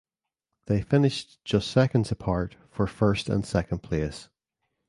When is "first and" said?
2.87-3.45